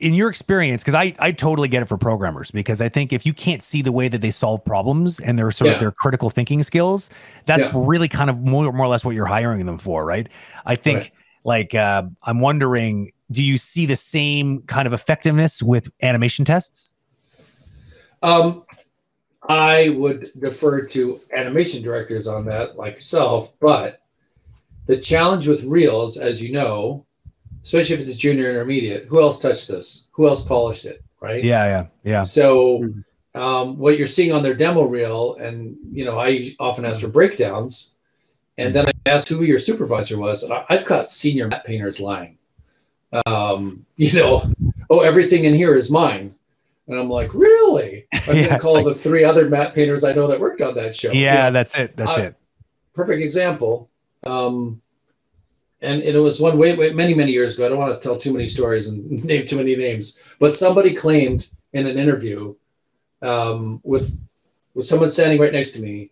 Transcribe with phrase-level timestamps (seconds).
[0.00, 3.26] in your experience, because I, I totally get it for programmers, because I think if
[3.26, 5.74] you can't see the way that they solve problems and their sort Yeah.
[5.74, 7.10] of their critical thinking skills,
[7.46, 7.70] that's Yeah.
[7.74, 10.28] really kind of more, more or less what you're hiring them for, right?
[10.66, 11.12] I think Right.
[11.44, 16.92] like uh, I'm wondering, do you see the same kind of effectiveness with animation tests?
[18.22, 18.64] Um,
[19.48, 23.52] I would defer to animation directors on that, like yourself.
[23.60, 24.00] But
[24.86, 27.06] the challenge with reels, as you know,
[27.62, 30.08] especially if it's a junior intermediate, who else touched this?
[30.12, 31.02] Who else polished it?
[31.20, 31.42] Right.
[31.42, 32.22] Yeah, yeah, yeah.
[32.22, 33.04] So, Mhm.
[33.34, 37.08] um, what you're seeing on their demo reel, and you know, I often ask for
[37.08, 37.94] breakdowns,
[38.56, 41.98] and then I ask who your supervisor was, and I, I've got senior matte painters
[42.00, 42.38] lying.
[43.26, 44.42] Um, you know,
[44.90, 46.34] oh, everything in here is mine,
[46.86, 48.06] and I'm like, really?
[48.28, 50.74] I'm Yeah, gonna call like- the three other matte painters I know that worked on
[50.76, 51.10] that show.
[51.12, 51.96] You Yeah, know, that's it.
[51.96, 52.34] That's I- it.
[52.94, 53.88] perfect example.
[54.24, 54.80] Um,
[55.80, 57.66] and it was one way, way many many years ago.
[57.66, 60.94] I don't want to tell too many stories and name too many names, but somebody
[60.94, 62.54] claimed in an interview
[63.22, 64.10] um, with
[64.74, 66.10] with someone standing right next to me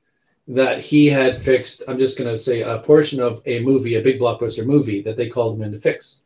[0.49, 1.83] that he had fixed.
[1.89, 5.17] I'm just going to say a portion of a movie, a big blockbuster movie that
[5.17, 6.23] they called him in to fix.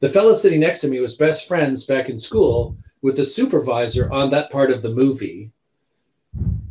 [0.00, 4.10] The fellow sitting next to me was best friends back in school with the supervisor
[4.10, 5.50] on that part of the movie.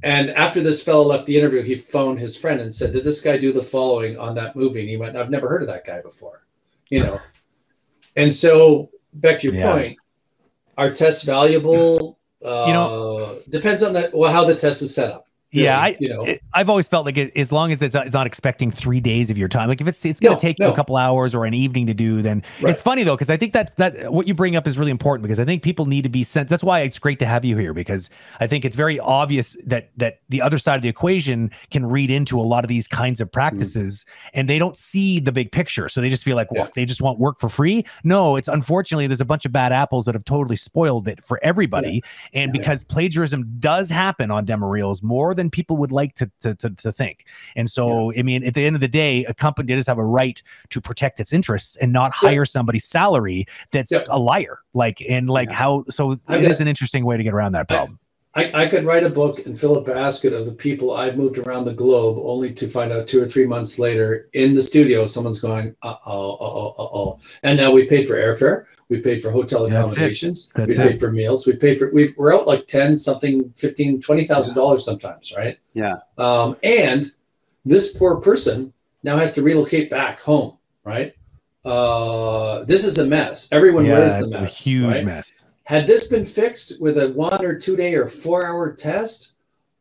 [0.04, 3.22] And after this fellow left the interview, he phoned his friend and said, "Did this
[3.22, 5.86] guy do the following on that movie?" And he went, "I've never heard of that
[5.86, 6.44] guy before,"
[6.90, 7.20] you know.
[8.16, 9.72] And so, back to your Yeah.
[9.72, 9.98] point,
[10.78, 12.18] are tests valuable?
[12.44, 15.26] Uh, You know- depends on the well how the test is set up.
[15.52, 16.24] Yeah, I, you know.
[16.26, 19.30] it- I've always felt like it, as long as it's, it's not expecting three days
[19.30, 20.74] of your time, like if it's it's going to No, take you no.
[20.74, 22.72] a couple hours or an evening to do, then Right.
[22.72, 25.24] it's funny though because I think that's that what you bring up is really important
[25.24, 26.50] because I think people need to be sent.
[26.50, 29.90] That's why it's great to have you here because I think it's very obvious that
[29.98, 33.22] that the other side of the equation can read into a lot of these kinds
[33.22, 33.34] of mm.
[33.34, 36.72] practices and they don't see the big picture, so they just feel like well Yeah.
[36.76, 37.86] they just want work for free.
[38.04, 41.40] No, it's unfortunately there's a bunch of bad apples that have totally spoiled it for
[41.44, 42.04] everybody,
[42.34, 42.60] and Yeah.
[42.60, 46.70] because plagiarism does happen on demo reels more than people would like to to, to,
[46.70, 47.26] to think.
[47.56, 50.06] And so, I mean, at the end of the day, a company does have a
[50.06, 52.30] right to protect its interests and not Yeah.
[52.30, 54.04] hire somebody's salary that's Yeah.
[54.10, 54.60] a liar.
[54.74, 55.56] Like, and like Yeah.
[55.56, 56.20] how, so it
[56.60, 58.00] an interesting way to get around that problem.
[58.40, 61.38] I, I could write a book and fill a basket of the people I've moved
[61.38, 65.04] around the globe, only to find out two or three months later in the studio,
[65.04, 67.20] someone's going, uh oh, uh oh, uh oh.
[67.44, 71.46] And now we paid for airfare, we paid for hotel accommodations, we paid for meals,
[71.46, 75.58] we paid for, we've, we're out like 10 something, 15, $20,000 sometimes, right?
[75.74, 75.96] Yeah.
[76.18, 77.06] Um, and
[77.66, 78.74] this poor person
[79.04, 81.14] now has to relocate back home, right?
[81.66, 83.50] Uh, this is a mess.
[83.52, 84.64] Everyone wears the it's a mess.
[84.64, 85.06] huge right?
[85.06, 85.46] mess.
[85.70, 89.34] Had this been fixed with a one or two day or four hour test,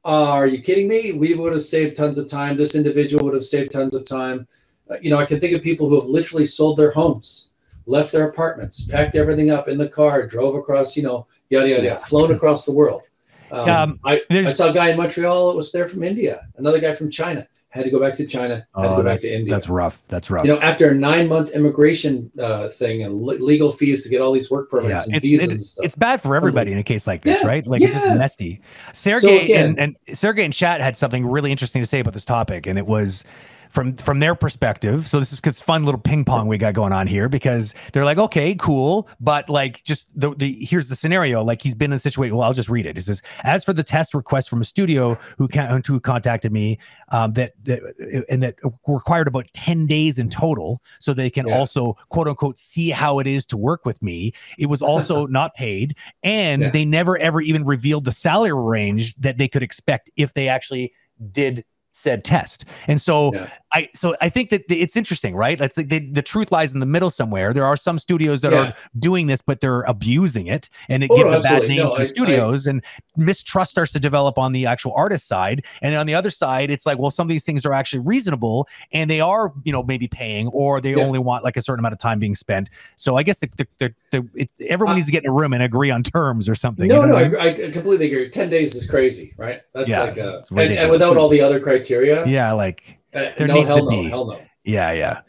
[0.05, 1.15] uh, are you kidding me?
[1.15, 2.59] We would have saved tons of time.
[2.59, 4.47] This individual would have saved tons of time.
[4.91, 7.53] Uh, you know, I can think of people who have literally sold their homes,
[7.87, 11.83] left their apartments, packed everything up in the car, drove across, you know, yada, yada,
[11.83, 11.93] Yeah.
[11.95, 13.05] yada, flown across the world.
[13.51, 16.81] Um, Um, I, I saw a guy in Montreal that was there from India, another
[16.81, 19.23] guy from China, had to go back to China, had to oh, go back that's,
[19.23, 20.01] to India that's rough.
[20.09, 20.45] That's rough.
[20.47, 24.21] you know, after a nine month immigration uh, thing and le- legal fees to get
[24.21, 25.85] all these work permits yeah, and it's, visas it- and stuff.
[25.85, 27.67] it's bad for everybody in a case like this, Yeah, right?
[27.67, 28.61] Like it's just messy.
[28.93, 32.25] Sergey again- and, and Sergey and Chat had something really interesting to say about this
[32.25, 33.25] topic, and it was
[33.71, 35.07] from from their perspective.
[35.09, 38.05] So this is it's fun little ping pong we got going on here because they're
[38.05, 41.43] like, okay, cool, but like just the the here's the scenario.
[41.43, 42.37] Like he's been in a situation.
[42.37, 42.97] Well, I'll just read it.
[42.99, 46.79] It says, as for the test request from a studio who can who contacted me,
[47.11, 47.81] um, that that
[48.29, 48.57] and that
[48.87, 51.55] required about ten days in total, so they can Yeah.
[51.57, 54.33] also quote unquote see how it is to work with me.
[54.59, 56.71] It was also not paid, and Yeah.
[56.71, 60.93] they never ever even revealed the salary range that they could expect if they actually
[61.33, 61.65] did
[61.99, 62.65] said test.
[62.87, 63.49] And so Yeah.
[63.75, 65.59] I so I think that it's interesting, right?
[65.59, 67.53] That's like the, the truth lies in the middle somewhere.
[67.53, 68.59] There are some studios that Yeah.
[68.69, 71.79] are doing this, but they're abusing it, and it Oh, gives no, a bad name
[71.79, 72.83] No, to I- studios, and
[73.17, 75.65] mistrust starts to develop on the actual artist side.
[75.83, 78.69] And on the other side, it's like, well, some of these things are actually reasonable,
[78.93, 81.03] and they are, you know, maybe paying, or they Yeah.
[81.05, 82.71] only want like a certain amount of time being spent.
[82.97, 85.33] So I guess the the, the, the it, everyone Uh, needs to get in a
[85.33, 86.89] room and agree on terms or something.
[86.89, 88.31] no, you know no, I I, completely agree.
[88.31, 89.61] Ten days is crazy, right?
[89.75, 91.88] That's like a and, and without all the other criteria.
[91.91, 94.09] Yeah, like uh, there no, needs to no, be.
[94.09, 94.41] no.
[94.65, 95.21] yeah, yeah.